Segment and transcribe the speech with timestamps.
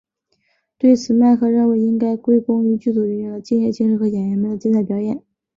[0.79, 5.21] 对此麦克认为应该归功于剧组人员的敬业精神和演员们的精彩表演。